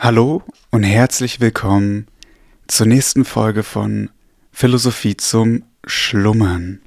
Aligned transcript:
Hallo 0.00 0.44
und 0.70 0.84
herzlich 0.84 1.40
willkommen 1.40 2.06
zur 2.68 2.86
nächsten 2.86 3.24
Folge 3.24 3.64
von 3.64 4.10
Philosophie 4.52 5.16
zum 5.16 5.64
Schlummern. 5.84 6.80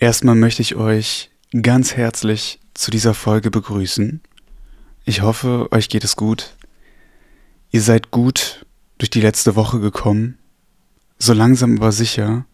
Erstmal 0.00 0.34
möchte 0.34 0.62
ich 0.62 0.74
euch 0.74 1.30
ganz 1.62 1.94
herzlich 1.94 2.58
zu 2.74 2.90
dieser 2.90 3.14
Folge 3.14 3.52
begrüßen. 3.52 4.20
Ich 5.04 5.22
hoffe, 5.22 5.68
euch 5.70 5.88
geht 5.88 6.02
es 6.02 6.16
gut. 6.16 6.56
Ihr 7.70 7.82
seid 7.82 8.10
gut 8.10 8.66
durch 8.98 9.10
die 9.10 9.20
letzte 9.20 9.54
Woche 9.54 9.78
gekommen. 9.78 10.38
So 11.20 11.34
langsam 11.34 11.76
aber 11.76 11.92
sicher 11.92 12.46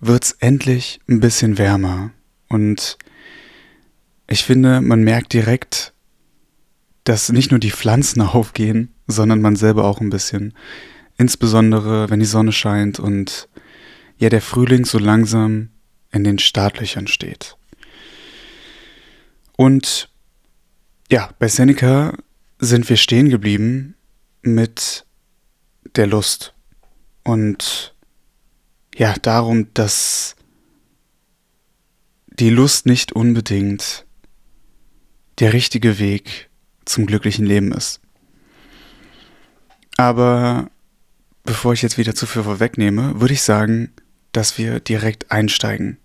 wird's 0.00 0.32
endlich 0.40 0.98
ein 1.08 1.20
bisschen 1.20 1.58
wärmer 1.58 2.10
und 2.48 2.98
ich 4.26 4.42
finde, 4.42 4.80
man 4.80 5.04
merkt 5.04 5.32
direkt, 5.32 5.91
dass 7.04 7.30
nicht 7.30 7.50
nur 7.50 7.60
die 7.60 7.70
Pflanzen 7.70 8.20
aufgehen, 8.22 8.94
sondern 9.06 9.40
man 9.40 9.56
selber 9.56 9.84
auch 9.84 10.00
ein 10.00 10.10
bisschen. 10.10 10.54
Insbesondere, 11.18 12.10
wenn 12.10 12.20
die 12.20 12.26
Sonne 12.26 12.52
scheint 12.52 12.98
und 12.98 13.48
ja, 14.18 14.28
der 14.28 14.40
Frühling 14.40 14.84
so 14.84 14.98
langsam 14.98 15.70
in 16.10 16.24
den 16.24 16.38
Startlöchern 16.38 17.06
steht. 17.06 17.56
Und 19.56 20.10
ja, 21.10 21.30
bei 21.38 21.48
Seneca 21.48 22.14
sind 22.58 22.88
wir 22.88 22.96
stehen 22.96 23.28
geblieben 23.28 23.96
mit 24.42 25.04
der 25.96 26.06
Lust. 26.06 26.54
Und 27.24 27.94
ja, 28.96 29.14
darum, 29.20 29.72
dass 29.74 30.36
die 32.26 32.50
Lust 32.50 32.86
nicht 32.86 33.12
unbedingt 33.12 34.06
der 35.38 35.52
richtige 35.52 35.98
Weg 35.98 36.50
zum 36.84 37.06
glücklichen 37.06 37.46
Leben 37.46 37.72
ist. 37.72 38.00
Aber 39.96 40.70
bevor 41.44 41.72
ich 41.72 41.82
jetzt 41.82 41.98
wieder 41.98 42.14
zu 42.14 42.26
viel 42.26 42.42
vorwegnehme, 42.42 43.20
würde 43.20 43.34
ich 43.34 43.42
sagen, 43.42 43.92
dass 44.32 44.58
wir 44.58 44.80
direkt 44.80 45.30
einsteigen. 45.30 45.98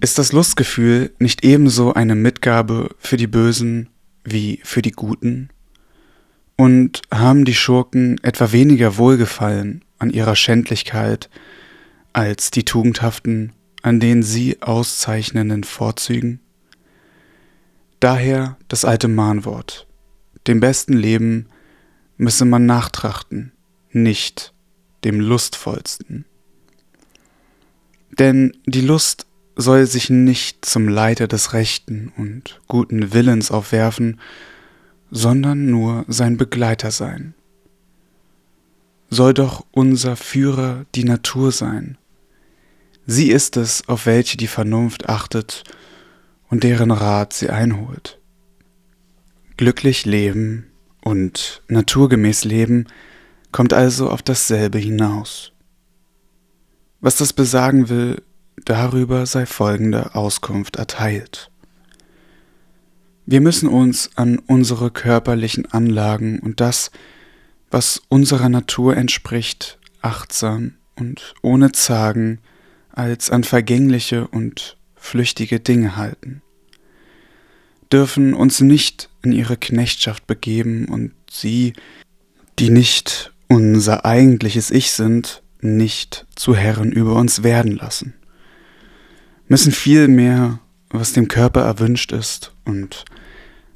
Ist 0.00 0.18
das 0.18 0.32
Lustgefühl 0.32 1.12
nicht 1.18 1.44
ebenso 1.44 1.94
eine 1.94 2.14
Mitgabe 2.14 2.94
für 2.98 3.16
die 3.16 3.28
Bösen 3.28 3.88
wie 4.24 4.60
für 4.64 4.82
die 4.82 4.90
Guten? 4.90 5.48
Und 6.56 7.02
haben 7.12 7.44
die 7.44 7.54
Schurken 7.54 8.18
etwa 8.22 8.52
weniger 8.52 8.96
Wohlgefallen 8.96 9.84
an 9.98 10.10
ihrer 10.10 10.36
Schändlichkeit 10.36 11.30
als 12.12 12.50
die 12.50 12.64
Tugendhaften 12.64 13.52
an 13.82 13.98
den 13.98 14.22
sie 14.22 14.62
auszeichnenden 14.62 15.64
Vorzügen? 15.64 16.40
Daher 18.02 18.56
das 18.66 18.84
alte 18.84 19.06
Mahnwort. 19.06 19.86
Dem 20.48 20.58
besten 20.58 20.94
Leben 20.94 21.46
müsse 22.16 22.44
man 22.44 22.66
nachtrachten, 22.66 23.52
nicht 23.92 24.52
dem 25.04 25.20
lustvollsten. 25.20 26.24
Denn 28.18 28.56
die 28.66 28.80
Lust 28.80 29.26
soll 29.54 29.86
sich 29.86 30.10
nicht 30.10 30.64
zum 30.64 30.88
Leiter 30.88 31.28
des 31.28 31.52
rechten 31.52 32.12
und 32.16 32.60
guten 32.66 33.12
Willens 33.12 33.52
aufwerfen, 33.52 34.18
sondern 35.12 35.66
nur 35.66 36.04
sein 36.08 36.36
Begleiter 36.36 36.90
sein. 36.90 37.34
Soll 39.10 39.32
doch 39.32 39.64
unser 39.70 40.16
Führer 40.16 40.86
die 40.96 41.04
Natur 41.04 41.52
sein. 41.52 41.98
Sie 43.06 43.30
ist 43.30 43.56
es, 43.56 43.86
auf 43.88 44.06
welche 44.06 44.36
die 44.36 44.48
Vernunft 44.48 45.08
achtet 45.08 45.62
und 46.52 46.64
deren 46.64 46.90
Rat 46.90 47.32
sie 47.32 47.48
einholt. 47.48 48.20
Glücklich 49.56 50.04
leben 50.04 50.66
und 51.00 51.62
naturgemäß 51.68 52.44
leben 52.44 52.88
kommt 53.52 53.72
also 53.72 54.10
auf 54.10 54.20
dasselbe 54.20 54.76
hinaus. 54.76 55.52
Was 57.00 57.16
das 57.16 57.32
besagen 57.32 57.88
will, 57.88 58.20
darüber 58.66 59.24
sei 59.24 59.46
folgende 59.46 60.14
Auskunft 60.14 60.76
erteilt. 60.76 61.50
Wir 63.24 63.40
müssen 63.40 63.68
uns 63.68 64.10
an 64.16 64.38
unsere 64.38 64.90
körperlichen 64.90 65.72
Anlagen 65.72 66.38
und 66.38 66.60
das, 66.60 66.90
was 67.70 68.02
unserer 68.10 68.50
Natur 68.50 68.94
entspricht, 68.98 69.78
achtsam 70.02 70.74
und 70.96 71.32
ohne 71.40 71.72
Zagen 71.72 72.40
als 72.90 73.30
an 73.30 73.42
vergängliche 73.42 74.28
und 74.28 74.76
flüchtige 75.02 75.58
Dinge 75.58 75.96
halten, 75.96 76.42
dürfen 77.90 78.34
uns 78.34 78.60
nicht 78.60 79.10
in 79.22 79.32
ihre 79.32 79.56
Knechtschaft 79.56 80.26
begeben 80.26 80.86
und 80.86 81.12
sie, 81.30 81.74
die 82.58 82.70
nicht 82.70 83.32
unser 83.48 84.04
eigentliches 84.04 84.70
Ich 84.70 84.92
sind, 84.92 85.42
nicht 85.60 86.26
zu 86.36 86.54
Herren 86.54 86.92
über 86.92 87.16
uns 87.16 87.42
werden 87.42 87.72
lassen, 87.72 88.14
müssen 89.48 89.72
vielmehr, 89.72 90.60
was 90.88 91.12
dem 91.12 91.28
Körper 91.28 91.62
erwünscht 91.62 92.12
ist 92.12 92.54
und 92.64 93.04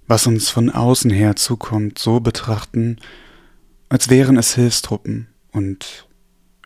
was 0.06 0.26
uns 0.26 0.48
von 0.48 0.70
außen 0.70 1.10
her 1.10 1.34
zukommt, 1.34 1.98
so 1.98 2.20
betrachten, 2.20 2.98
als 3.88 4.08
wären 4.08 4.36
es 4.36 4.54
Hilfstruppen 4.54 5.26
und 5.50 6.06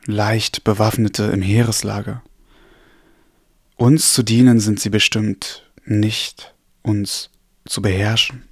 leicht 0.04 0.64
Bewaffnete 0.64 1.24
im 1.24 1.40
Heereslager. 1.40 2.22
Uns 3.80 4.12
zu 4.12 4.22
dienen 4.22 4.60
sind 4.60 4.78
sie 4.78 4.90
bestimmt, 4.90 5.66
nicht 5.86 6.54
uns 6.82 7.30
zu 7.64 7.80
beherrschen. 7.80 8.44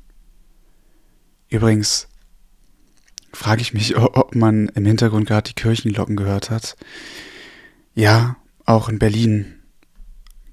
Übrigens 1.51 2.09
frage 3.35 3.61
ich 3.61 3.75
mich, 3.75 3.95
ob 3.99 4.35
man 4.35 4.69
im 4.69 4.87
Hintergrund 4.87 5.29
gerade 5.29 5.51
die 5.51 5.55
Kirchenglocken 5.55 6.17
gehört 6.17 6.49
hat. 6.49 6.79
Ja, 7.95 8.37
auch 8.65 8.89
in 8.89 8.99
Berlin 8.99 9.57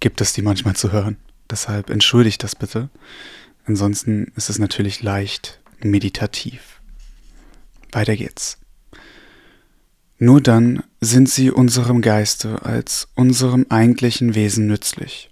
gibt 0.02 0.20
es 0.20 0.34
die 0.34 0.42
manchmal 0.42 0.76
zu 0.76 0.92
hören. 0.92 1.16
Deshalb 1.50 1.90
entschuldigt 1.90 2.44
das 2.44 2.54
bitte. 2.54 2.90
Ansonsten 3.64 4.34
ist 4.36 4.50
es 4.50 4.60
natürlich 4.60 5.02
leicht 5.02 5.62
meditativ. 5.86 6.82
Weiter 7.94 8.18
geht's. 8.18 8.58
Nur 10.26 10.42
dann 10.42 10.82
sind 11.02 11.30
sie 11.30 11.52
unserem 11.52 12.02
Geiste 12.02 12.66
als 12.66 13.10
unserem 13.14 13.68
eigentlichen 13.70 14.34
Wesen 14.34 14.66
nützlich, 14.66 15.30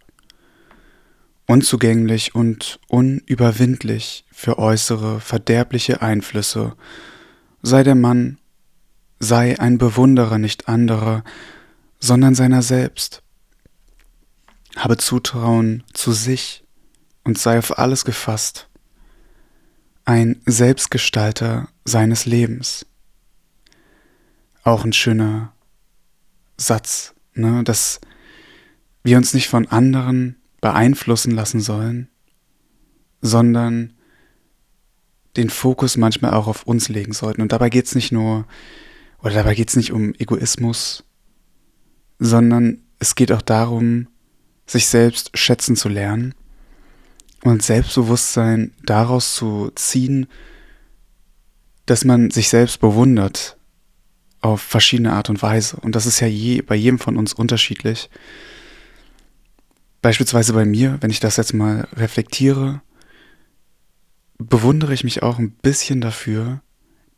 unzugänglich 1.48 2.36
und 2.36 2.80
unüberwindlich 2.90 4.24
für 4.32 4.60
äußere 4.60 5.20
verderbliche 5.20 6.04
Einflüsse, 6.04 6.76
sei 7.64 7.82
der 7.82 7.96
Mann, 7.96 8.38
sei 9.18 9.60
ein 9.60 9.80
Bewunderer 9.80 10.38
nicht 10.38 10.68
anderer, 10.68 11.24
sondern 12.00 12.36
seiner 12.36 12.62
selbst. 12.62 13.24
Habe 14.76 14.98
Zutrauen 14.98 15.82
zu 15.94 16.12
sich 16.12 16.66
und 17.24 17.40
sei 17.40 17.58
auf 17.58 17.80
alles 17.80 18.06
gefasst, 18.06 18.70
ein 20.06 20.40
Selbstgestalter 20.46 21.68
seines 21.84 22.28
Lebens 22.28 22.86
auch 24.64 24.86
ein 24.86 24.94
schöner 24.94 25.54
Satz, 26.58 27.14
ne, 27.34 27.64
dass 27.64 28.00
wir 29.04 29.18
uns 29.18 29.34
nicht 29.34 29.50
von 29.50 29.68
anderen 29.68 30.38
beeinflussen 30.62 31.32
lassen 31.32 31.60
sollen, 31.60 32.10
sondern 33.22 33.94
den 35.36 35.50
Fokus 35.50 35.98
manchmal 35.98 36.34
auch 36.34 36.48
auf 36.48 36.64
uns 36.64 36.90
legen 36.90 37.14
sollten. 37.14 37.42
Und 37.42 37.52
dabei 37.52 37.70
geht 37.70 37.86
es 37.86 37.96
nicht 37.96 38.12
nur, 38.12 38.48
oder 39.20 39.34
dabei 39.34 39.56
geht 39.56 39.70
es 39.70 39.76
nicht 39.76 39.92
um 39.92 40.14
Egoismus, 40.16 41.04
sondern 42.20 42.84
es 43.00 43.16
geht 43.16 43.32
auch 43.32 43.42
darum, 43.42 44.08
sich 44.66 44.88
selbst 44.88 45.38
schätzen 45.38 45.76
zu 45.76 45.90
lernen 45.90 46.34
und 47.44 47.62
Selbstbewusstsein 47.62 48.72
daraus 48.86 49.36
zu 49.36 49.72
ziehen, 49.76 50.28
dass 51.86 52.06
man 52.06 52.32
sich 52.32 52.48
selbst 52.48 52.80
bewundert 52.80 53.58
auf 54.44 54.62
verschiedene 54.62 55.14
Art 55.14 55.30
und 55.30 55.42
Weise. 55.42 55.78
Und 55.78 55.96
das 55.96 56.06
ist 56.06 56.20
ja 56.20 56.28
je, 56.28 56.62
bei 56.62 56.76
jedem 56.76 57.00
von 57.00 57.16
uns 57.16 57.34
unterschiedlich. 57.34 58.10
Beispielsweise 60.02 60.52
bei 60.52 60.66
mir, 60.66 60.98
wenn 61.00 61.12
ich 61.12 61.22
das 61.22 61.38
jetzt 61.38 61.54
mal 61.54 61.88
reflektiere, 61.96 62.82
bewundere 64.38 64.94
ich 64.94 65.06
mich 65.06 65.24
auch 65.24 65.40
ein 65.40 65.52
bisschen 65.52 66.02
dafür, 66.02 66.62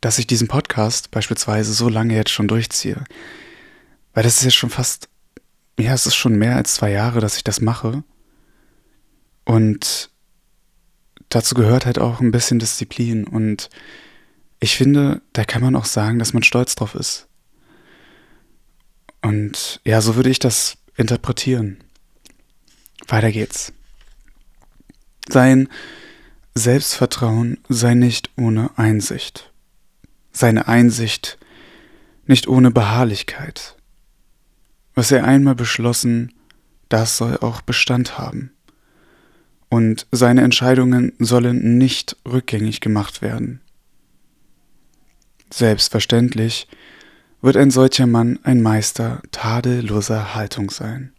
dass 0.00 0.20
ich 0.20 0.28
diesen 0.28 0.46
Podcast 0.46 1.10
beispielsweise 1.10 1.72
so 1.72 1.88
lange 1.88 2.14
jetzt 2.14 2.30
schon 2.30 2.46
durchziehe. 2.46 3.02
Weil 4.14 4.22
das 4.22 4.36
ist 4.36 4.44
jetzt 4.44 4.54
schon 4.54 4.70
fast, 4.70 5.08
ja, 5.80 5.92
es 5.94 6.06
ist 6.06 6.14
schon 6.14 6.36
mehr 6.36 6.54
als 6.54 6.74
zwei 6.74 6.92
Jahre, 6.92 7.18
dass 7.18 7.36
ich 7.36 7.42
das 7.42 7.60
mache. 7.60 8.04
Und 9.44 10.10
dazu 11.28 11.56
gehört 11.56 11.86
halt 11.86 11.98
auch 11.98 12.20
ein 12.20 12.30
bisschen 12.30 12.60
Disziplin 12.60 13.26
und 13.26 13.68
ich 14.60 14.76
finde, 14.76 15.22
da 15.32 15.44
kann 15.44 15.62
man 15.62 15.76
auch 15.76 15.84
sagen, 15.84 16.18
dass 16.18 16.32
man 16.32 16.42
stolz 16.42 16.74
drauf 16.74 16.94
ist. 16.94 17.28
Und 19.22 19.80
ja, 19.84 20.00
so 20.00 20.16
würde 20.16 20.30
ich 20.30 20.38
das 20.38 20.76
interpretieren. 20.96 21.78
Weiter 23.08 23.30
geht's. 23.32 23.72
Sein 25.28 25.68
Selbstvertrauen 26.54 27.58
sei 27.68 27.94
nicht 27.94 28.30
ohne 28.36 28.70
Einsicht, 28.78 29.52
seine 30.32 30.68
Einsicht 30.68 31.38
nicht 32.26 32.48
ohne 32.48 32.70
Beharrlichkeit. 32.70 33.76
Was 34.94 35.10
er 35.10 35.24
einmal 35.24 35.54
beschlossen, 35.54 36.32
das 36.88 37.16
soll 37.16 37.36
auch 37.38 37.60
Bestand 37.60 38.18
haben. 38.18 38.52
Und 39.68 40.06
seine 40.12 40.42
Entscheidungen 40.42 41.12
sollen 41.18 41.76
nicht 41.76 42.16
rückgängig 42.26 42.80
gemacht 42.80 43.20
werden. 43.20 43.60
Selbstverständlich 45.52 46.68
wird 47.40 47.56
ein 47.56 47.70
solcher 47.70 48.06
Mann 48.06 48.38
ein 48.42 48.62
Meister 48.62 49.22
tadelloser 49.30 50.34
Haltung 50.34 50.70
sein 50.70 51.12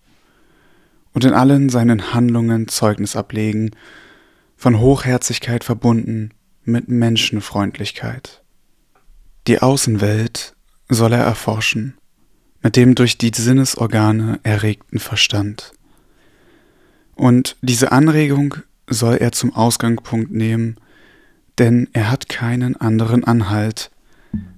und 1.13 1.23
in 1.23 1.33
allen 1.33 1.69
seinen 1.69 2.13
Handlungen 2.13 2.67
Zeugnis 2.67 3.15
ablegen, 3.15 3.71
von 4.55 4.79
Hochherzigkeit 4.79 5.63
verbunden 5.63 6.31
mit 6.63 6.89
Menschenfreundlichkeit. 6.89 8.43
Die 9.47 9.61
Außenwelt 9.61 10.55
soll 10.89 11.13
er 11.13 11.23
erforschen, 11.23 11.97
mit 12.61 12.75
dem 12.75 12.95
durch 12.95 13.17
die 13.17 13.31
Sinnesorgane 13.33 14.39
erregten 14.43 14.99
Verstand. 14.99 15.71
Und 17.15 17.55
diese 17.61 17.91
Anregung 17.91 18.55
soll 18.87 19.15
er 19.15 19.31
zum 19.31 19.55
Ausgangspunkt 19.55 20.31
nehmen, 20.31 20.75
denn 21.57 21.89
er 21.93 22.11
hat 22.11 22.29
keinen 22.29 22.75
anderen 22.75 23.23
Anhalt 23.23 23.89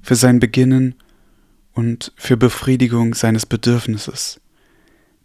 für 0.02 0.16
sein 0.16 0.40
Beginnen 0.40 0.96
und 1.74 2.12
für 2.16 2.38
Befriedigung 2.38 3.14
seines 3.14 3.46
Bedürfnisses, 3.46 4.42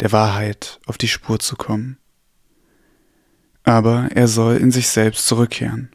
der 0.00 0.12
Wahrheit 0.12 0.80
auf 0.86 0.98
die 0.98 1.08
Spur 1.08 1.38
zu 1.38 1.56
kommen. 1.56 1.98
Aber 3.62 4.10
er 4.14 4.28
soll 4.28 4.56
in 4.56 4.70
sich 4.70 4.88
selbst 4.88 5.26
zurückkehren. 5.26 5.90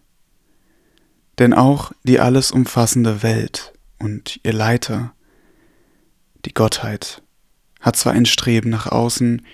Denn 1.38 1.54
auch 1.54 1.92
die 2.04 2.20
alles 2.20 2.52
umfassende 2.52 3.24
Welt 3.24 3.74
und 4.00 4.40
ihr 4.44 4.54
Leiter, 4.54 5.14
die 6.46 6.54
Gottheit, 6.54 7.22
hat 7.80 7.96
zwar 7.96 8.14
ein 8.14 8.26
Streben 8.26 8.70
nach 8.70 8.88
außen, 8.88 9.46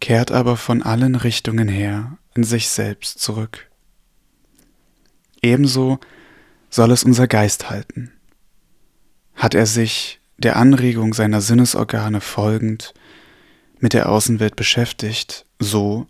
kehrt 0.00 0.30
aber 0.30 0.56
von 0.56 0.82
allen 0.82 1.14
Richtungen 1.14 1.68
her 1.68 2.18
in 2.34 2.44
sich 2.44 2.68
selbst 2.68 3.20
zurück. 3.20 3.70
Ebenso 5.40 5.98
soll 6.70 6.90
es 6.90 7.04
unser 7.04 7.26
Geist 7.26 7.70
halten. 7.70 8.12
Hat 9.38 9.54
er 9.54 9.66
sich 9.66 10.20
der 10.36 10.56
Anregung 10.56 11.14
seiner 11.14 11.40
Sinnesorgane 11.40 12.20
folgend 12.20 12.92
mit 13.78 13.92
der 13.92 14.08
Außenwelt 14.08 14.56
beschäftigt, 14.56 15.46
so 15.60 16.06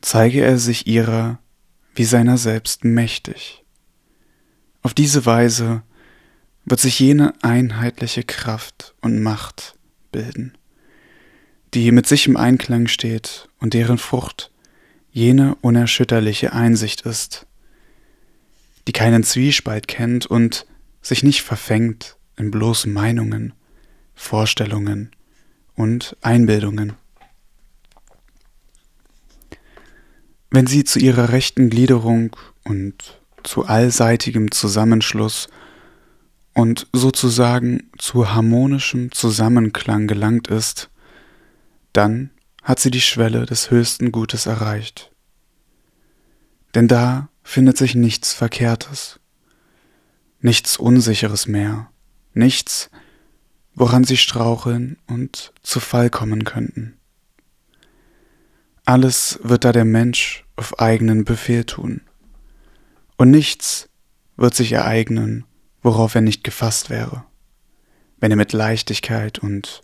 zeige 0.00 0.42
er 0.42 0.58
sich 0.58 0.86
ihrer 0.86 1.40
wie 1.94 2.04
seiner 2.04 2.38
selbst 2.38 2.84
mächtig. 2.84 3.64
Auf 4.82 4.94
diese 4.94 5.26
Weise 5.26 5.82
wird 6.64 6.78
sich 6.78 7.00
jene 7.00 7.34
einheitliche 7.42 8.22
Kraft 8.22 8.94
und 9.00 9.20
Macht 9.20 9.74
bilden, 10.12 10.56
die 11.74 11.90
mit 11.90 12.06
sich 12.06 12.28
im 12.28 12.36
Einklang 12.36 12.86
steht 12.86 13.48
und 13.58 13.74
deren 13.74 13.98
Frucht 13.98 14.52
jene 15.10 15.56
unerschütterliche 15.56 16.52
Einsicht 16.52 17.02
ist, 17.02 17.46
die 18.86 18.92
keinen 18.92 19.24
Zwiespalt 19.24 19.88
kennt 19.88 20.26
und 20.26 20.66
sich 21.02 21.24
nicht 21.24 21.42
verfängt 21.42 22.16
in 22.42 22.50
bloßen 22.50 22.92
Meinungen, 22.92 23.54
Vorstellungen 24.14 25.12
und 25.76 26.16
Einbildungen. 26.20 26.94
Wenn 30.50 30.66
sie 30.66 30.82
zu 30.82 30.98
ihrer 30.98 31.30
rechten 31.30 31.70
Gliederung 31.70 32.36
und 32.64 33.20
zu 33.44 33.64
allseitigem 33.64 34.50
Zusammenschluss 34.50 35.48
und 36.52 36.88
sozusagen 36.92 37.90
zu 37.96 38.34
harmonischem 38.34 39.12
Zusammenklang 39.12 40.08
gelangt 40.08 40.48
ist, 40.48 40.90
dann 41.92 42.30
hat 42.62 42.80
sie 42.80 42.90
die 42.90 43.00
Schwelle 43.00 43.46
des 43.46 43.70
höchsten 43.70 44.10
Gutes 44.10 44.46
erreicht. 44.46 45.12
Denn 46.74 46.88
da 46.88 47.28
findet 47.44 47.78
sich 47.78 47.94
nichts 47.94 48.32
Verkehrtes, 48.32 49.20
nichts 50.40 50.76
Unsicheres 50.76 51.46
mehr, 51.46 51.91
nichts, 52.34 52.90
woran 53.74 54.04
sie 54.04 54.16
straucheln 54.16 54.98
und 55.06 55.52
zu 55.62 55.80
Fall 55.80 56.10
kommen 56.10 56.44
könnten. 56.44 56.98
Alles 58.84 59.38
wird 59.42 59.64
da 59.64 59.72
der 59.72 59.84
Mensch 59.84 60.44
auf 60.56 60.78
eigenen 60.80 61.24
Befehl 61.24 61.64
tun, 61.64 62.02
und 63.16 63.30
nichts 63.30 63.88
wird 64.36 64.54
sich 64.54 64.72
ereignen, 64.72 65.44
worauf 65.82 66.14
er 66.14 66.20
nicht 66.20 66.42
gefasst 66.42 66.90
wäre, 66.90 67.24
wenn 68.18 68.30
er 68.30 68.36
mit 68.36 68.52
Leichtigkeit 68.52 69.38
und 69.38 69.82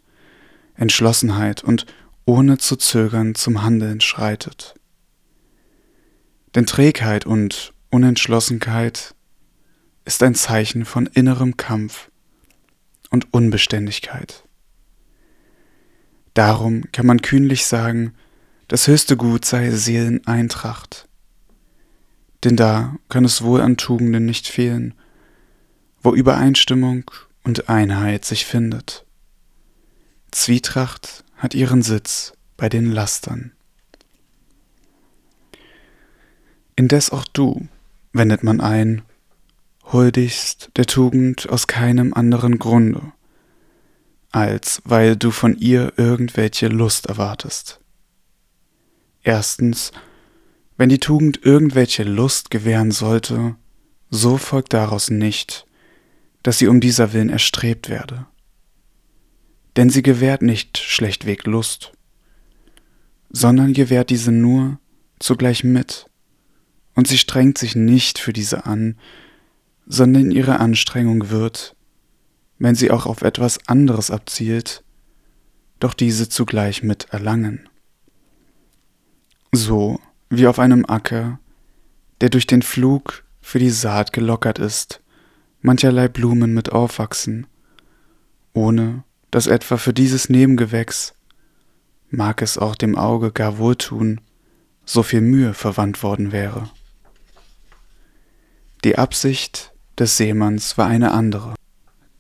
Entschlossenheit 0.74 1.62
und 1.62 1.86
ohne 2.24 2.58
zu 2.58 2.76
zögern 2.76 3.34
zum 3.34 3.62
Handeln 3.62 4.00
schreitet. 4.00 4.74
Denn 6.54 6.66
Trägheit 6.66 7.26
und 7.26 7.72
Unentschlossenheit 7.90 9.14
ist 10.04 10.22
ein 10.22 10.34
Zeichen 10.34 10.84
von 10.84 11.06
innerem 11.06 11.56
Kampf 11.56 12.10
und 13.10 13.32
Unbeständigkeit. 13.32 14.44
Darum 16.34 16.84
kann 16.92 17.06
man 17.06 17.22
kühnlich 17.22 17.66
sagen, 17.66 18.14
das 18.68 18.86
höchste 18.86 19.16
Gut 19.16 19.44
sei 19.44 19.70
Seeleneintracht. 19.70 21.08
Denn 22.44 22.54
da 22.54 22.96
kann 23.08 23.24
es 23.24 23.42
wohl 23.42 23.60
an 23.60 23.76
Tugenden 23.76 24.26
nicht 24.26 24.46
fehlen, 24.46 24.94
wo 26.02 26.14
Übereinstimmung 26.14 27.10
und 27.42 27.68
Einheit 27.68 28.24
sich 28.24 28.46
findet. 28.46 29.04
Zwietracht 30.30 31.24
hat 31.36 31.54
ihren 31.54 31.82
Sitz 31.82 32.34
bei 32.56 32.68
den 32.68 32.92
Lastern. 32.92 33.52
Indes 36.76 37.10
auch 37.10 37.24
du, 37.24 37.66
wendet 38.12 38.44
man 38.44 38.60
ein, 38.60 39.02
huldigst 39.92 40.70
der 40.76 40.86
Tugend 40.86 41.48
aus 41.48 41.66
keinem 41.66 42.12
anderen 42.14 42.58
Grunde, 42.58 43.12
als 44.30 44.82
weil 44.84 45.16
du 45.16 45.30
von 45.30 45.56
ihr 45.56 45.94
irgendwelche 45.96 46.68
Lust 46.68 47.06
erwartest. 47.06 47.80
Erstens, 49.22 49.92
wenn 50.76 50.88
die 50.88 51.00
Tugend 51.00 51.44
irgendwelche 51.44 52.04
Lust 52.04 52.50
gewähren 52.50 52.90
sollte, 52.90 53.56
so 54.10 54.36
folgt 54.36 54.72
daraus 54.72 55.10
nicht, 55.10 55.66
dass 56.42 56.58
sie 56.58 56.68
um 56.68 56.80
dieser 56.80 57.12
Willen 57.12 57.30
erstrebt 57.30 57.88
werde. 57.88 58.26
Denn 59.76 59.90
sie 59.90 60.02
gewährt 60.02 60.42
nicht 60.42 60.78
schlechtweg 60.78 61.46
Lust, 61.46 61.92
sondern 63.30 63.72
gewährt 63.72 64.10
diese 64.10 64.32
nur 64.32 64.78
zugleich 65.18 65.64
mit, 65.64 66.06
und 66.94 67.06
sie 67.06 67.18
strengt 67.18 67.58
sich 67.58 67.76
nicht 67.76 68.18
für 68.18 68.32
diese 68.32 68.66
an, 68.66 68.96
sondern 69.88 70.30
ihre 70.30 70.60
Anstrengung 70.60 71.30
wird, 71.30 71.74
wenn 72.58 72.74
sie 72.74 72.90
auch 72.90 73.06
auf 73.06 73.22
etwas 73.22 73.66
anderes 73.66 74.10
abzielt, 74.10 74.84
doch 75.80 75.94
diese 75.94 76.28
zugleich 76.28 76.82
mit 76.82 77.06
erlangen. 77.10 77.68
So 79.50 79.98
wie 80.28 80.46
auf 80.46 80.58
einem 80.58 80.84
Acker, 80.84 81.40
der 82.20 82.28
durch 82.28 82.46
den 82.46 82.60
Flug 82.60 83.24
für 83.40 83.58
die 83.58 83.70
Saat 83.70 84.12
gelockert 84.12 84.58
ist, 84.58 85.00
mancherlei 85.62 86.08
Blumen 86.08 86.52
mit 86.52 86.70
aufwachsen, 86.70 87.46
ohne 88.52 89.04
dass 89.30 89.46
etwa 89.46 89.78
für 89.78 89.94
dieses 89.94 90.28
Nebengewächs, 90.28 91.14
mag 92.10 92.42
es 92.42 92.58
auch 92.58 92.74
dem 92.74 92.96
Auge 92.96 93.32
gar 93.32 93.58
wohltun, 93.58 94.20
so 94.84 95.02
viel 95.02 95.20
Mühe 95.22 95.54
verwandt 95.54 96.02
worden 96.02 96.32
wäre. 96.32 96.70
Die 98.84 98.96
Absicht 98.96 99.72
des 99.98 100.16
Seemanns 100.16 100.78
war 100.78 100.86
eine 100.86 101.12
andere. 101.12 101.54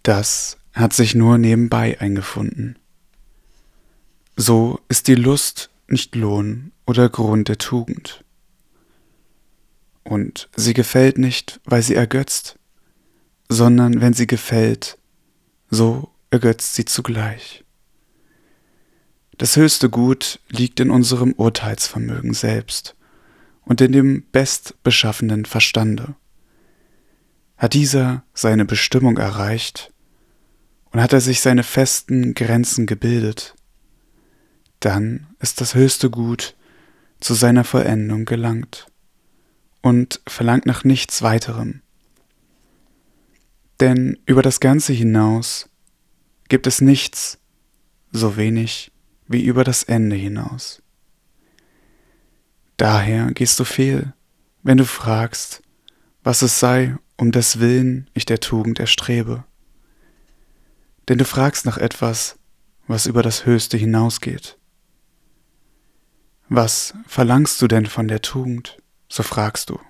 Das 0.02 0.58
hat 0.72 0.92
sich 0.92 1.14
nur 1.14 1.38
nebenbei 1.38 2.00
eingefunden. 2.00 2.78
So 4.36 4.80
ist 4.88 5.08
die 5.08 5.14
Lust 5.14 5.70
nicht 5.88 6.14
Lohn 6.14 6.72
oder 6.86 7.08
Grund 7.08 7.48
der 7.48 7.58
Tugend. 7.58 8.24
Und 10.04 10.48
sie 10.56 10.74
gefällt 10.74 11.18
nicht, 11.18 11.60
weil 11.64 11.82
sie 11.82 11.94
ergötzt, 11.94 12.58
sondern 13.48 14.00
wenn 14.00 14.12
sie 14.12 14.26
gefällt, 14.26 14.98
so 15.70 16.10
ergötzt 16.30 16.74
sie 16.74 16.84
zugleich. 16.84 17.64
Das 19.36 19.56
höchste 19.56 19.90
Gut 19.90 20.40
liegt 20.48 20.80
in 20.80 20.90
unserem 20.90 21.32
Urteilsvermögen 21.32 22.34
selbst 22.34 22.96
und 23.64 23.80
in 23.80 23.92
dem 23.92 24.24
bestbeschaffenen 24.32 25.44
Verstande. 25.44 26.16
Hat 27.58 27.74
dieser 27.74 28.24
seine 28.32 28.64
Bestimmung 28.64 29.18
erreicht 29.18 29.92
und 30.90 31.02
hat 31.02 31.12
er 31.12 31.20
sich 31.20 31.40
seine 31.40 31.64
festen 31.64 32.34
Grenzen 32.34 32.86
gebildet, 32.86 33.54
dann 34.80 35.26
ist 35.40 35.60
das 35.60 35.74
höchste 35.74 36.08
Gut 36.08 36.54
zu 37.20 37.34
seiner 37.34 37.64
Vollendung 37.64 38.24
gelangt 38.24 38.86
und 39.82 40.20
verlangt 40.26 40.66
nach 40.66 40.84
nichts 40.84 41.20
weiterem. 41.22 41.82
Denn 43.80 44.18
über 44.26 44.42
das 44.42 44.60
Ganze 44.60 44.92
hinaus 44.92 45.68
gibt 46.48 46.66
es 46.66 46.80
nichts 46.80 47.38
so 48.10 48.36
wenig 48.36 48.92
wie 49.26 49.44
über 49.44 49.64
das 49.64 49.82
Ende 49.82 50.16
hinaus. 50.16 50.82
Daher 52.76 53.32
gehst 53.32 53.58
du 53.58 53.64
fehl, 53.64 54.14
wenn 54.62 54.78
du 54.78 54.84
fragst, 54.84 55.62
was 56.22 56.42
es 56.42 56.58
sei, 56.58 56.96
um 57.18 57.32
des 57.32 57.58
Willen 57.60 58.08
ich 58.14 58.24
der 58.24 58.40
Tugend 58.40 58.80
erstrebe. 58.80 59.44
Denn 61.08 61.18
du 61.18 61.24
fragst 61.24 61.66
nach 61.66 61.76
etwas, 61.76 62.38
was 62.86 63.06
über 63.06 63.22
das 63.22 63.44
Höchste 63.44 63.76
hinausgeht. 63.76 64.56
Was 66.48 66.94
verlangst 67.06 67.60
du 67.60 67.68
denn 67.68 67.84
von 67.84 68.08
der 68.08 68.22
Tugend? 68.22 68.78
so 69.10 69.22
fragst 69.22 69.70
du. 69.70 69.80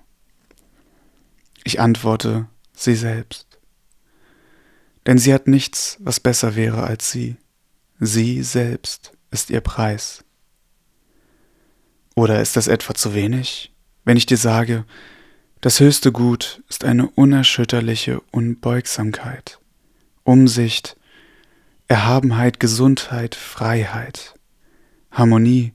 Ich 1.64 1.80
antworte, 1.80 2.46
sie 2.72 2.94
selbst. 2.94 3.58
Denn 5.06 5.18
sie 5.18 5.34
hat 5.34 5.48
nichts, 5.48 5.96
was 6.00 6.20
besser 6.20 6.54
wäre 6.54 6.84
als 6.84 7.10
sie. 7.10 7.36
Sie 7.98 8.42
selbst 8.44 9.12
ist 9.32 9.50
ihr 9.50 9.60
Preis. 9.60 10.24
Oder 12.14 12.40
ist 12.40 12.56
das 12.56 12.68
etwa 12.68 12.94
zu 12.94 13.14
wenig, 13.14 13.74
wenn 14.04 14.16
ich 14.16 14.26
dir 14.26 14.36
sage, 14.36 14.84
das 15.60 15.80
höchste 15.80 16.12
Gut 16.12 16.62
ist 16.68 16.84
eine 16.84 17.08
unerschütterliche 17.10 18.20
Unbeugsamkeit, 18.30 19.58
Umsicht, 20.22 20.96
Erhabenheit, 21.88 22.60
Gesundheit, 22.60 23.34
Freiheit, 23.34 24.34
Harmonie 25.10 25.72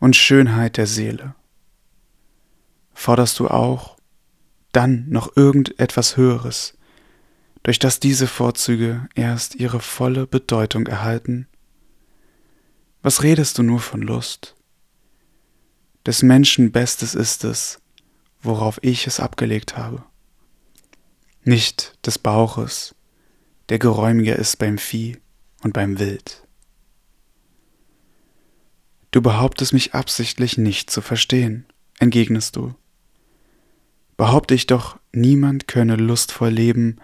und 0.00 0.16
Schönheit 0.16 0.76
der 0.78 0.86
Seele. 0.86 1.34
Forderst 2.92 3.38
du 3.38 3.48
auch 3.48 3.96
dann 4.72 5.08
noch 5.08 5.36
irgendetwas 5.36 6.16
Höheres, 6.16 6.76
durch 7.62 7.78
das 7.78 8.00
diese 8.00 8.26
Vorzüge 8.26 9.08
erst 9.14 9.54
ihre 9.54 9.80
volle 9.80 10.26
Bedeutung 10.26 10.86
erhalten? 10.86 11.46
Was 13.02 13.22
redest 13.22 13.58
du 13.58 13.62
nur 13.62 13.80
von 13.80 14.02
Lust? 14.02 14.56
Des 16.06 16.22
Menschen 16.22 16.72
Bestes 16.72 17.14
ist 17.14 17.44
es, 17.44 17.80
worauf 18.42 18.78
ich 18.82 19.06
es 19.06 19.20
abgelegt 19.20 19.76
habe. 19.76 20.02
Nicht 21.44 21.98
des 22.06 22.18
Bauches, 22.18 22.94
der 23.68 23.78
geräumiger 23.78 24.36
ist 24.36 24.56
beim 24.56 24.78
Vieh 24.78 25.18
und 25.62 25.72
beim 25.72 25.98
Wild. 25.98 26.46
Du 29.10 29.22
behauptest 29.22 29.72
mich 29.72 29.94
absichtlich 29.94 30.58
nicht 30.58 30.90
zu 30.90 31.00
verstehen, 31.00 31.66
entgegnest 31.98 32.56
du. 32.56 32.74
Behaupte 34.16 34.54
ich 34.54 34.66
doch, 34.66 34.98
niemand 35.12 35.68
könne 35.68 35.96
lustvoll 35.96 36.50
leben, 36.50 36.98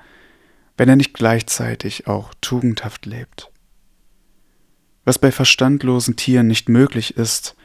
wenn 0.77 0.89
er 0.89 0.97
nicht 0.97 1.15
gleichzeitig 1.15 2.07
auch 2.07 2.35
tugendhaft 2.41 3.07
lebt. 3.07 3.51
Was 5.05 5.19
bei 5.19 5.31
verstandlosen 5.31 6.17
Tieren 6.17 6.47
nicht 6.47 6.69
möglich 6.69 7.17
ist, 7.17 7.57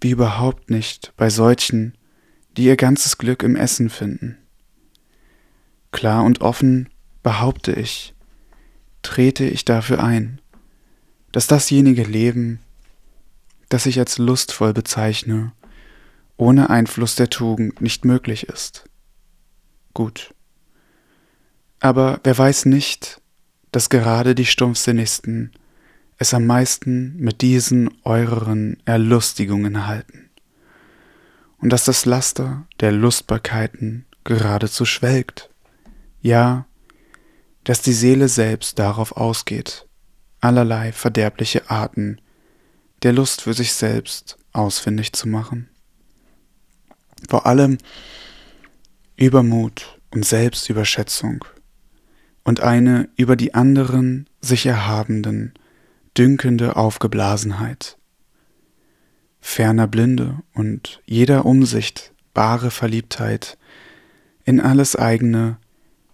wie 0.00 0.10
überhaupt 0.10 0.70
nicht 0.70 1.12
bei 1.16 1.30
solchen, 1.30 1.96
die 2.56 2.64
ihr 2.64 2.76
ganzes 2.76 3.18
Glück 3.18 3.42
im 3.42 3.56
Essen 3.56 3.90
finden. 3.90 4.38
Klar 5.90 6.24
und 6.24 6.40
offen 6.40 6.88
behaupte 7.22 7.72
ich, 7.72 8.14
trete 9.02 9.44
ich 9.44 9.64
dafür 9.64 10.02
ein, 10.02 10.40
dass 11.32 11.46
dasjenige 11.46 12.04
Leben, 12.04 12.60
das 13.68 13.86
ich 13.86 13.98
als 13.98 14.18
lustvoll 14.18 14.72
bezeichne, 14.72 15.52
ohne 16.36 16.70
Einfluss 16.70 17.14
der 17.14 17.30
Tugend 17.30 17.80
nicht 17.80 18.04
möglich 18.04 18.48
ist. 18.48 18.84
Gut. 19.94 20.34
Aber 21.80 22.20
wer 22.24 22.36
weiß 22.36 22.66
nicht, 22.66 23.20
dass 23.72 23.90
gerade 23.90 24.34
die 24.34 24.46
Stumpfsinnigsten 24.46 25.52
es 26.18 26.32
am 26.32 26.46
meisten 26.46 27.16
mit 27.16 27.42
diesen 27.42 27.90
eureren 28.04 28.78
Erlustigungen 28.86 29.86
halten 29.86 30.25
und 31.58 31.70
dass 31.70 31.84
das 31.84 32.04
Laster 32.04 32.66
der 32.80 32.92
Lustbarkeiten 32.92 34.06
geradezu 34.24 34.84
schwelgt, 34.84 35.50
ja, 36.20 36.66
dass 37.64 37.82
die 37.82 37.92
Seele 37.92 38.28
selbst 38.28 38.78
darauf 38.78 39.16
ausgeht, 39.16 39.86
allerlei 40.40 40.92
verderbliche 40.92 41.70
Arten 41.70 42.20
der 43.02 43.12
Lust 43.12 43.42
für 43.42 43.54
sich 43.54 43.72
selbst 43.72 44.38
ausfindig 44.52 45.12
zu 45.12 45.28
machen. 45.28 45.68
Vor 47.28 47.46
allem 47.46 47.78
Übermut 49.16 49.98
und 50.10 50.24
Selbstüberschätzung 50.24 51.44
und 52.44 52.60
eine 52.60 53.08
über 53.16 53.34
die 53.36 53.54
anderen 53.54 54.28
sich 54.40 54.66
erhabenden, 54.66 55.54
dünkende 56.16 56.76
Aufgeblasenheit, 56.76 57.98
ferner 59.46 59.86
Blinde 59.86 60.42
und 60.54 61.00
jeder 61.06 61.46
Umsicht 61.46 62.12
bare 62.34 62.72
Verliebtheit 62.72 63.56
in 64.44 64.60
alles 64.60 64.96
eigene, 64.96 65.58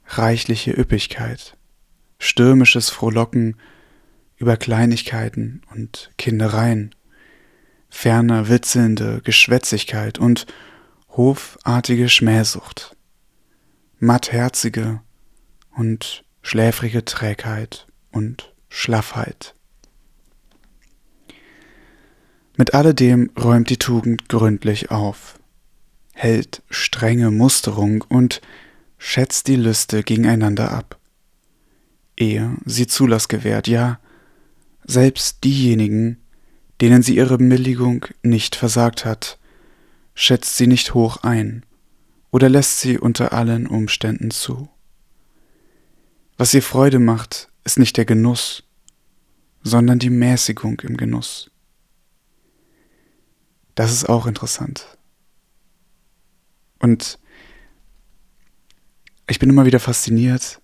reichliche 0.06 0.72
Üppigkeit, 0.72 1.56
stürmisches 2.18 2.90
Frohlocken 2.90 3.56
über 4.36 4.58
Kleinigkeiten 4.58 5.62
und 5.74 6.10
Kindereien, 6.18 6.94
ferner 7.88 8.48
witzelnde 8.48 9.22
Geschwätzigkeit 9.24 10.18
und 10.18 10.46
hofartige 11.08 12.10
Schmähsucht, 12.10 12.94
mattherzige 13.98 15.00
und 15.74 16.22
schläfrige 16.42 17.06
Trägheit 17.06 17.86
und 18.12 18.52
Schlaffheit. 18.68 19.54
Mit 22.56 22.74
alledem 22.74 23.30
räumt 23.38 23.70
die 23.70 23.78
Tugend 23.78 24.28
gründlich 24.28 24.90
auf, 24.90 25.38
hält 26.12 26.62
strenge 26.68 27.30
Musterung 27.30 28.04
und 28.08 28.42
schätzt 28.98 29.48
die 29.48 29.56
Lüste 29.56 30.02
gegeneinander 30.02 30.70
ab. 30.70 30.98
Ehe 32.16 32.56
sie 32.66 32.86
Zulass 32.86 33.28
gewährt, 33.28 33.68
ja, 33.68 33.98
selbst 34.84 35.44
diejenigen, 35.44 36.18
denen 36.80 37.02
sie 37.02 37.16
ihre 37.16 37.38
Billigung 37.38 38.06
nicht 38.22 38.54
versagt 38.54 39.04
hat, 39.04 39.38
schätzt 40.14 40.56
sie 40.56 40.66
nicht 40.66 40.94
hoch 40.94 41.18
ein 41.22 41.64
oder 42.30 42.48
lässt 42.48 42.80
sie 42.80 42.98
unter 42.98 43.32
allen 43.32 43.66
Umständen 43.66 44.30
zu. 44.30 44.68
Was 46.36 46.52
ihr 46.52 46.62
Freude 46.62 46.98
macht, 46.98 47.48
ist 47.64 47.78
nicht 47.78 47.96
der 47.96 48.04
Genuss, 48.04 48.64
sondern 49.62 49.98
die 49.98 50.10
Mäßigung 50.10 50.80
im 50.80 50.96
Genuss. 50.96 51.51
Das 53.74 53.92
ist 53.92 54.08
auch 54.08 54.26
interessant. 54.26 54.86
Und 56.78 57.18
ich 59.28 59.38
bin 59.38 59.48
immer 59.48 59.64
wieder 59.64 59.80
fasziniert, 59.80 60.60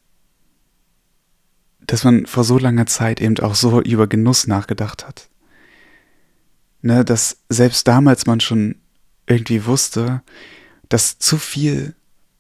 dass 1.81 2.05
man 2.05 2.27
vor 2.27 2.45
so 2.45 2.59
langer 2.59 2.87
Zeit 2.87 3.21
eben 3.21 3.39
auch 3.39 3.55
so 3.55 3.81
über 3.81 4.07
Genuss 4.07 4.47
nachgedacht 4.47 5.07
hat. 5.07 5.31
Ne, 6.83 7.05
dass 7.05 7.39
selbst 7.49 7.89
damals 7.89 8.27
man 8.27 8.41
schon 8.41 8.77
irgendwie 9.27 9.65
wusste, 9.65 10.23
dass 10.89 11.19
zu 11.19 11.39
viel 11.39 11.95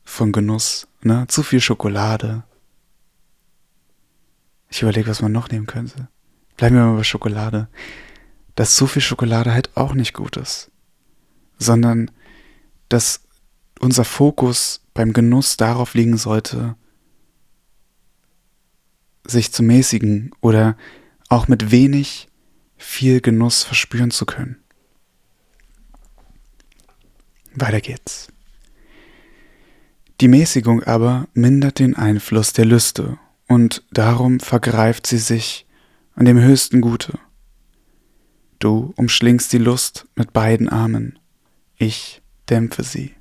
von 0.04 0.32
Genuss, 0.32 0.86
ne, 1.02 1.26
zu 1.28 1.42
viel 1.42 1.60
Schokolade. 1.60 2.44
Ich 4.70 4.82
überlege, 4.82 5.10
was 5.10 5.22
man 5.22 5.32
noch 5.32 5.48
nehmen 5.50 5.66
könnte. 5.66 6.08
Bleiben 6.56 6.76
wir 6.76 6.84
mal 6.84 6.96
bei 6.96 7.04
Schokolade 7.04 7.68
dass 8.58 8.76
so 8.76 8.88
viel 8.88 9.00
Schokolade 9.02 9.54
halt 9.54 9.76
auch 9.76 9.94
nicht 9.94 10.14
gut 10.14 10.36
ist, 10.36 10.72
sondern 11.58 12.10
dass 12.88 13.20
unser 13.78 14.04
Fokus 14.04 14.80
beim 14.94 15.12
Genuss 15.12 15.56
darauf 15.56 15.94
liegen 15.94 16.16
sollte, 16.16 16.74
sich 19.24 19.52
zu 19.52 19.62
mäßigen 19.62 20.32
oder 20.40 20.76
auch 21.28 21.46
mit 21.46 21.70
wenig 21.70 22.26
viel 22.76 23.20
Genuss 23.20 23.62
verspüren 23.62 24.10
zu 24.10 24.26
können. 24.26 24.56
Weiter 27.54 27.80
geht's. 27.80 28.26
Die 30.20 30.26
Mäßigung 30.26 30.82
aber 30.82 31.28
mindert 31.32 31.78
den 31.78 31.94
Einfluss 31.94 32.54
der 32.54 32.64
Lüste 32.64 33.20
und 33.46 33.84
darum 33.92 34.40
vergreift 34.40 35.06
sie 35.06 35.18
sich 35.18 35.64
an 36.16 36.24
dem 36.24 36.40
höchsten 36.40 36.80
Gute 36.80 37.20
Du 38.58 38.92
umschlingst 38.96 39.52
die 39.52 39.58
Lust 39.58 40.06
mit 40.16 40.32
beiden 40.32 40.68
Armen, 40.68 41.18
ich 41.76 42.22
dämpfe 42.50 42.82
sie. 42.82 43.14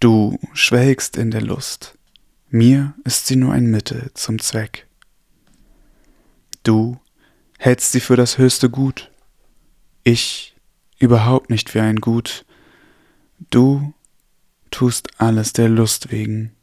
Du 0.00 0.38
schwelgst 0.52 1.16
in 1.16 1.30
der 1.30 1.42
Lust, 1.42 1.96
mir 2.48 2.94
ist 3.04 3.26
sie 3.26 3.36
nur 3.36 3.52
ein 3.52 3.66
Mittel 3.66 4.10
zum 4.14 4.38
Zweck. 4.40 4.86
Du 6.64 6.98
hältst 7.58 7.92
sie 7.92 8.00
für 8.00 8.16
das 8.16 8.38
höchste 8.38 8.68
Gut, 8.68 9.10
ich 10.02 10.56
überhaupt 10.98 11.50
nicht 11.50 11.70
für 11.70 11.82
ein 11.82 12.00
Gut, 12.00 12.44
du 13.50 13.94
tust 14.70 15.20
alles 15.20 15.52
der 15.52 15.68
Lust 15.68 16.10
wegen, 16.10 16.56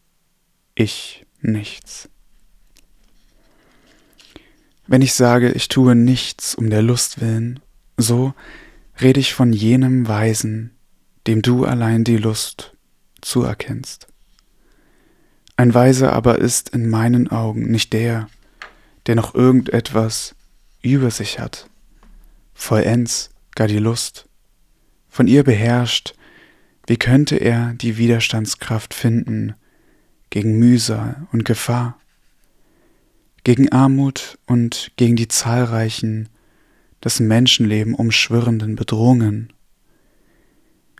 ich 0.75 1.25
nichts. 1.41 2.09
Wenn 4.85 5.01
ich 5.01 5.13
sage, 5.13 5.51
ich 5.51 5.69
tue 5.69 5.95
nichts 5.95 6.55
um 6.55 6.69
der 6.69 6.81
Lust 6.81 7.21
willen, 7.21 7.59
so 7.97 8.33
rede 9.01 9.19
ich 9.19 9.33
von 9.33 9.53
jenem 9.53 10.07
Weisen, 10.07 10.71
dem 11.27 11.41
du 11.41 11.65
allein 11.65 12.03
die 12.03 12.17
Lust 12.17 12.75
zuerkennst. 13.21 14.07
Ein 15.55 15.73
Weiser 15.73 16.11
aber 16.13 16.39
ist 16.39 16.69
in 16.69 16.89
meinen 16.89 17.29
Augen 17.29 17.71
nicht 17.71 17.93
der, 17.93 18.27
der 19.07 19.15
noch 19.15 19.35
irgendetwas 19.35 20.35
über 20.81 21.11
sich 21.11 21.39
hat, 21.39 21.69
vollends 22.53 23.29
gar 23.55 23.67
die 23.67 23.79
Lust, 23.79 24.27
von 25.09 25.27
ihr 25.27 25.43
beherrscht, 25.43 26.15
wie 26.87 26.97
könnte 26.97 27.37
er 27.37 27.73
die 27.75 27.97
Widerstandskraft 27.97 28.93
finden 28.93 29.55
gegen 30.29 30.57
Mühsal 30.57 31.27
und 31.31 31.45
Gefahr, 31.45 31.97
gegen 33.43 33.71
Armut 33.71 34.37
und 34.45 34.91
gegen 34.95 35.15
die 35.15 35.27
zahlreichen, 35.27 36.29
das 37.01 37.19
Menschenleben 37.19 37.93
umschwirrenden 37.95 38.75
Bedrohungen? 38.75 39.51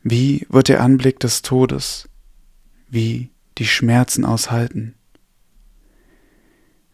Wie 0.04 0.46
wird 0.50 0.68
der 0.68 0.82
Anblick 0.82 1.20
des 1.20 1.42
Todes, 1.42 2.10
wie 2.90 3.30
die 3.58 3.66
Schmerzen 3.66 4.26
aushalten? 4.26 4.96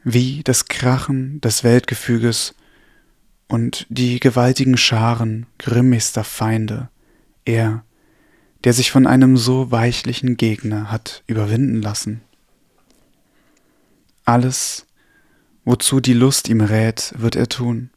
Wie 0.03 0.43
das 0.43 0.65
Krachen 0.65 1.41
des 1.41 1.63
Weltgefüges 1.63 2.53
und 3.47 3.87
die 3.89 4.19
gewaltigen 4.19 4.77
Scharen 4.77 5.47
grimmigster 5.57 6.23
Feinde, 6.23 6.89
er, 7.45 7.83
der 8.63 8.73
sich 8.73 8.91
von 8.91 9.07
einem 9.07 9.37
so 9.37 9.71
weichlichen 9.71 10.37
Gegner 10.37 10.91
hat 10.91 11.23
überwinden 11.25 11.81
lassen. 11.81 12.21
Alles, 14.23 14.85
wozu 15.69 15.99
die 15.99 16.13
Lust 16.13 16.49
ihm 16.49 16.61
rät, 16.61 17.13
wird 17.15 17.35
er 17.35 17.47
tun. 17.47 17.91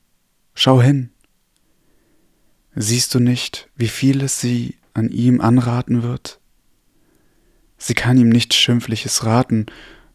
Schau 0.52 0.82
hin. 0.82 1.08
Siehst 2.74 3.14
du 3.14 3.18
nicht, 3.18 3.70
wie 3.76 3.88
vieles 3.88 4.42
sie 4.42 4.76
an 4.92 5.08
ihm 5.08 5.40
anraten 5.40 6.02
wird? 6.02 6.38
Sie 7.78 7.94
kann 7.94 8.18
ihm 8.18 8.28
nichts 8.28 8.56
Schimpfliches 8.56 9.24
raten, 9.24 9.64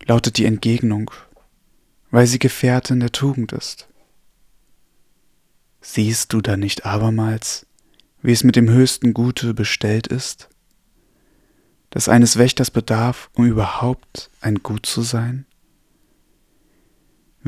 lautet 0.06 0.38
die 0.38 0.46
Entgegnung, 0.46 1.10
weil 2.12 2.28
sie 2.28 2.38
Gefährtin 2.38 3.00
der 3.00 3.12
Tugend 3.12 3.54
ist. 3.54 3.88
Siehst 5.82 6.34
du 6.34 6.42
da 6.42 6.58
nicht 6.58 6.86
abermals, 6.86 7.66
wie 8.22 8.34
es 8.34 8.44
mit 8.44 8.56
dem 8.56 8.70
höchsten 8.70 9.16
Gute 9.16 9.56
bestellt 9.56 10.06
ist, 10.06 10.48
das 11.90 12.08
eines 12.08 12.38
Wächters 12.38 12.70
bedarf, 12.70 13.32
um 13.34 13.48
überhaupt 13.48 14.30
ein 14.42 14.62
Gut 14.62 14.86
zu 14.86 15.02
sein? 15.02 15.47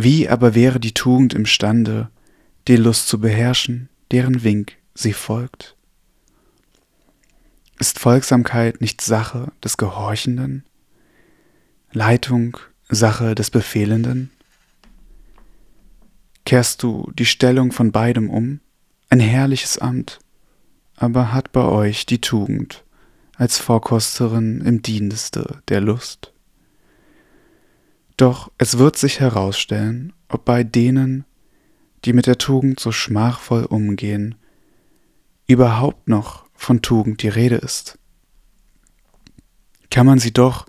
Wie 0.01 0.29
aber 0.29 0.55
wäre 0.55 0.79
die 0.79 0.93
Tugend 0.93 1.33
imstande, 1.33 2.09
die 2.69 2.77
Lust 2.77 3.09
zu 3.09 3.19
beherrschen, 3.19 3.89
deren 4.11 4.45
Wink 4.45 4.77
sie 4.93 5.11
folgt? 5.11 5.75
Ist 7.79 7.99
Folgsamkeit 7.99 8.79
nicht 8.79 9.01
Sache 9.01 9.51
des 9.61 9.75
Gehorchenden? 9.75 10.63
Leitung 11.91 12.55
Sache 12.87 13.35
des 13.35 13.51
Befehlenden? 13.51 14.31
Kehrst 16.45 16.81
du 16.81 17.11
die 17.15 17.25
Stellung 17.25 17.73
von 17.73 17.91
beidem 17.91 18.29
um? 18.29 18.61
Ein 19.09 19.19
herrliches 19.19 19.79
Amt, 19.79 20.19
aber 20.95 21.33
hat 21.33 21.51
bei 21.51 21.65
euch 21.65 22.05
die 22.05 22.21
Tugend 22.21 22.85
als 23.35 23.57
Vorkosterin 23.57 24.61
im 24.61 24.81
Dienste 24.81 25.61
der 25.67 25.81
Lust. 25.81 26.31
Doch 28.19 28.51
es 28.57 28.77
wird 28.77 28.97
sich 28.97 29.21
herausstellen, 29.21 30.11
ob 30.27 30.43
bei 30.43 30.65
denen, 30.65 31.23
die 32.03 32.11
mit 32.11 32.27
der 32.27 32.37
Tugend 32.37 32.77
so 32.77 32.91
schmachvoll 32.91 33.63
umgehen, 33.63 34.35
überhaupt 35.47 36.09
noch 36.09 36.43
von 36.53 36.81
Tugend 36.81 37.23
die 37.23 37.29
Rede 37.29 37.55
ist. 37.55 37.97
Kann 39.89 40.05
man 40.05 40.19
sie 40.19 40.33
doch 40.33 40.65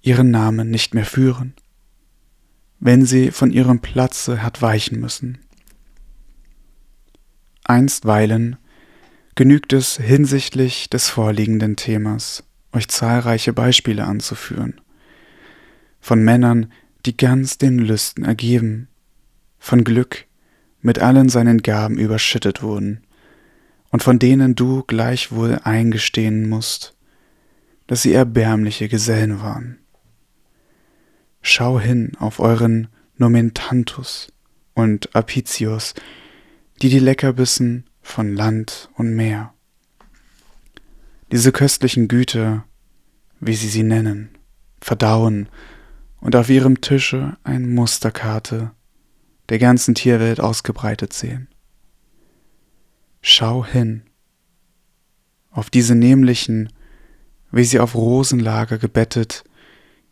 ihren 0.00 0.30
Namen 0.30 0.70
nicht 0.70 0.94
mehr 0.94 1.04
führen, 1.04 1.52
wenn 2.80 3.04
sie 3.04 3.30
von 3.30 3.50
ihrem 3.50 3.80
Platze 3.80 4.42
hat 4.42 4.62
weichen 4.62 4.98
müssen. 4.98 5.40
Einstweilen 7.64 8.56
genügt 9.34 9.74
es 9.74 9.98
hinsichtlich 9.98 10.88
des 10.88 11.10
vorliegenden 11.10 11.76
Themas, 11.76 12.44
euch 12.72 12.88
zahlreiche 12.88 13.52
Beispiele 13.52 14.04
anzuführen. 14.04 14.80
Von 16.04 16.22
Männern, 16.22 16.70
die 17.06 17.16
ganz 17.16 17.56
den 17.56 17.78
Lüsten 17.78 18.26
ergeben, 18.26 18.88
von 19.58 19.84
Glück 19.84 20.26
mit 20.82 20.98
allen 20.98 21.30
seinen 21.30 21.62
Gaben 21.62 21.96
überschüttet 21.96 22.62
wurden, 22.62 23.06
und 23.90 24.02
von 24.02 24.18
denen 24.18 24.54
du 24.54 24.82
gleichwohl 24.82 25.58
eingestehen 25.64 26.46
musst, 26.46 26.94
dass 27.86 28.02
sie 28.02 28.12
erbärmliche 28.12 28.90
Gesellen 28.90 29.40
waren. 29.40 29.78
Schau 31.40 31.80
hin 31.80 32.12
auf 32.18 32.38
euren 32.38 32.88
Nomentantus 33.16 34.30
und 34.74 35.16
Apicius, 35.16 35.94
die 36.82 36.90
die 36.90 36.98
Leckerbissen 36.98 37.88
von 38.02 38.34
Land 38.34 38.90
und 38.92 39.14
Meer. 39.14 39.54
Diese 41.32 41.50
köstlichen 41.50 42.08
Güter, 42.08 42.66
wie 43.40 43.54
sie 43.54 43.68
sie 43.68 43.84
nennen, 43.84 44.28
verdauen 44.82 45.48
und 46.24 46.34
auf 46.34 46.50
ihrem 46.50 46.80
Tische 46.80 47.36
ein 47.44 47.72
Musterkarte 47.72 48.72
der 49.50 49.60
ganzen 49.60 49.94
Tierwelt 49.94 50.40
ausgebreitet 50.40 51.12
sehen. 51.12 51.46
Schau 53.22 53.64
hin 53.64 54.02
auf 55.52 55.70
diese 55.70 55.94
nämlichen, 55.94 56.72
wie 57.52 57.62
sie 57.62 57.78
auf 57.78 57.94
Rosenlager 57.94 58.78
gebettet, 58.78 59.44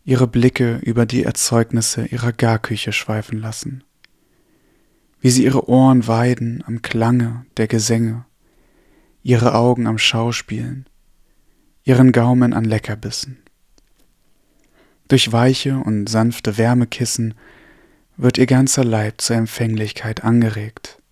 ihre 0.05 0.29
Blicke 0.29 0.77
über 0.85 1.05
die 1.05 1.25
Erzeugnisse 1.25 2.07
ihrer 2.07 2.33
Garküche 2.33 2.93
schweifen 2.93 3.41
lassen 3.41 3.83
wie 5.23 5.31
sie 5.31 5.45
ihre 5.45 5.69
Ohren 5.69 6.07
weiden 6.09 6.63
am 6.67 6.83
Klange 6.83 7.47
der 7.57 7.69
Gesänge, 7.69 8.27
ihre 9.23 9.55
Augen 9.55 9.87
am 9.87 9.97
Schauspielen, 9.97 10.87
ihren 11.85 12.11
Gaumen 12.11 12.53
an 12.53 12.65
Leckerbissen. 12.65 13.42
Durch 15.13 15.31
weiche 15.31 15.77
und 15.77 16.09
sanfte 16.09 16.57
Wärmekissen 16.57 17.35
wird 18.17 18.39
ihr 18.39 18.47
ganzer 18.47 18.83
Leib 18.83 19.21
zur 19.21 19.37
Empfänglichkeit 19.37 20.25
angeregt. 20.25 21.03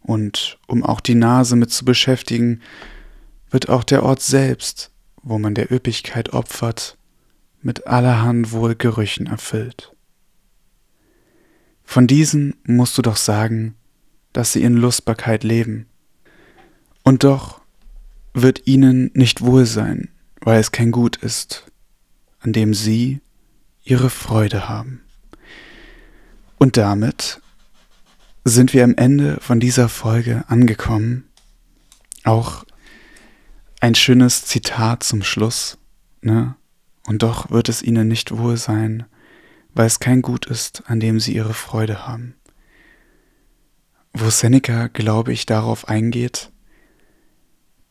Und 0.00 0.58
um 0.66 0.82
auch 0.82 1.00
die 1.00 1.16
Nase 1.16 1.54
mit 1.54 1.70
zu 1.70 1.84
beschäftigen, 1.84 2.62
wird 3.50 3.68
auch 3.68 3.84
der 3.84 4.04
Ort 4.04 4.22
selbst, 4.22 4.90
wo 5.22 5.38
man 5.38 5.54
der 5.54 5.70
Üppigkeit 5.70 6.32
opfert, 6.32 6.96
mit 7.60 7.86
allerhand 7.86 8.52
Wohlgerüchen 8.52 9.26
erfüllt. 9.26 9.94
Von 11.84 12.06
diesen 12.06 12.56
musst 12.64 12.96
du 12.96 13.02
doch 13.02 13.16
sagen, 13.16 13.74
dass 14.32 14.54
sie 14.54 14.62
in 14.62 14.72
Lustbarkeit 14.72 15.44
leben. 15.44 15.90
Und 17.02 17.22
doch 17.22 17.60
wird 18.32 18.66
ihnen 18.66 19.10
nicht 19.12 19.42
wohl 19.42 19.66
sein, 19.66 20.08
weil 20.40 20.58
es 20.58 20.72
kein 20.72 20.90
Gut 20.90 21.18
ist, 21.18 21.69
an 22.40 22.52
dem 22.52 22.74
sie 22.74 23.20
ihre 23.82 24.10
Freude 24.10 24.68
haben. 24.68 25.02
Und 26.58 26.76
damit 26.76 27.40
sind 28.44 28.72
wir 28.74 28.84
am 28.84 28.94
Ende 28.96 29.38
von 29.40 29.60
dieser 29.60 29.88
Folge 29.88 30.44
angekommen. 30.48 31.28
Auch 32.24 32.64
ein 33.80 33.94
schönes 33.94 34.44
Zitat 34.44 35.02
zum 35.02 35.22
Schluss, 35.22 35.78
ne? 36.20 36.56
Und 37.06 37.22
doch 37.22 37.50
wird 37.50 37.68
es 37.68 37.82
ihnen 37.82 38.08
nicht 38.08 38.36
wohl 38.36 38.56
sein, 38.56 39.06
weil 39.72 39.86
es 39.86 40.00
kein 40.00 40.22
Gut 40.22 40.46
ist, 40.46 40.82
an 40.86 41.00
dem 41.00 41.18
sie 41.18 41.34
ihre 41.34 41.54
Freude 41.54 42.06
haben. 42.06 42.34
Wo 44.12 44.28
Seneca, 44.28 44.88
glaube 44.88 45.32
ich, 45.32 45.46
darauf 45.46 45.88
eingeht, 45.88 46.52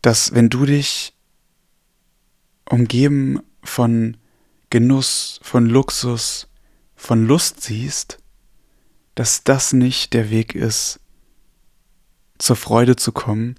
dass 0.01 0.33
wenn 0.33 0.49
du 0.49 0.65
dich 0.65 1.13
umgeben 2.69 3.41
von 3.63 4.17
Genuss, 4.69 5.39
von 5.41 5.65
Luxus, 5.65 6.47
von 6.95 7.25
Lust 7.25 7.61
siehst, 7.61 8.19
dass 9.15 9.43
das 9.43 9.73
nicht 9.73 10.13
der 10.13 10.29
Weg 10.29 10.53
ist, 10.53 10.99
zur 12.37 12.55
Freude 12.55 12.95
zu 12.95 13.11
kommen 13.11 13.55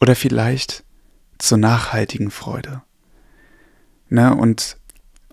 oder 0.00 0.16
vielleicht 0.16 0.84
zur 1.38 1.58
nachhaltigen 1.58 2.30
Freude. 2.30 2.82
Ne? 4.08 4.34
Und 4.34 4.76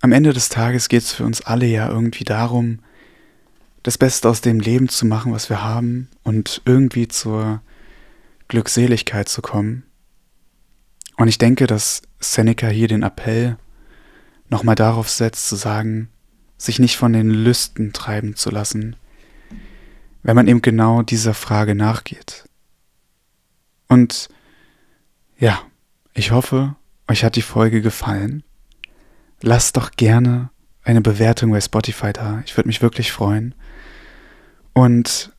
am 0.02 0.12
Ende 0.12 0.34
des 0.34 0.50
Tages 0.50 0.90
geht 0.90 1.04
es 1.04 1.14
für 1.14 1.26
uns 1.26 1.42
alle 1.42 1.66
ja 1.66 1.90
irgendwie 1.90 2.26
darum, 2.26 2.80
das 3.84 3.98
Beste 3.98 4.30
aus 4.30 4.42
dem 4.42 4.60
Leben 4.60 4.90
zu 4.90 5.06
machen, 5.06 5.32
was 5.32 5.50
wir 5.50 5.64
haben 5.64 6.10
und 6.24 6.62
irgendwie 6.66 7.08
zur 7.08 7.62
Glückseligkeit 8.48 9.30
zu 9.30 9.42
kommen. 9.42 9.84
Und 11.18 11.28
ich 11.28 11.38
denke, 11.38 11.68
dass 11.68 12.02
Seneca 12.20 12.68
hier 12.68 12.88
den 12.88 13.04
Appell 13.04 13.58
nochmal 14.50 14.76
darauf 14.76 15.10
setzt, 15.10 15.48
zu 15.48 15.56
sagen, 15.56 16.10
sich 16.58 16.80
nicht 16.80 16.98
von 16.98 17.14
den 17.14 17.30
Lüsten 17.30 17.94
treiben 17.94 18.36
zu 18.36 18.50
lassen, 18.50 18.96
wenn 20.24 20.36
man 20.36 20.48
eben 20.48 20.62
genau 20.62 21.02
dieser 21.02 21.34
Frage 21.34 21.76
nachgeht. 21.76 22.48
Und 23.88 24.30
ja, 25.38 25.62
ich 26.14 26.32
hoffe, 26.32 26.76
euch 27.08 27.24
hat 27.24 27.36
die 27.36 27.42
Folge 27.42 27.82
gefallen. 27.82 28.44
Lasst 29.42 29.78
doch 29.78 29.92
gerne 29.92 30.50
eine 30.84 31.02
Bewertung 31.02 31.52
bei 31.52 31.62
Spotify 31.62 32.14
da. 32.14 32.42
Ich 32.46 32.56
würde 32.58 32.68
mich 32.68 32.82
wirklich 32.82 33.12
freuen. 33.12 33.54
Und 34.74 35.32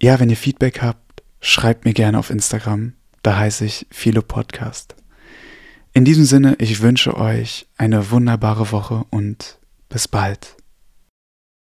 ja, 0.00 0.18
wenn 0.20 0.30
ihr 0.30 0.36
Feedback 0.36 0.82
habt, 0.82 1.22
schreibt 1.40 1.84
mir 1.84 1.92
gerne 1.92 2.18
auf 2.18 2.30
Instagram. 2.30 2.94
Da 3.22 3.36
heiße 3.36 3.64
ich 3.64 3.86
Philo 3.90 4.22
Podcast. 4.22 4.96
In 5.96 6.04
diesem 6.04 6.24
Sinne, 6.24 6.56
ich 6.58 6.82
wünsche 6.82 7.16
euch 7.16 7.66
eine 7.76 8.10
wunderbare 8.10 8.72
Woche 8.72 9.04
und 9.10 9.58
bis 9.88 10.08
bald. 10.08 10.56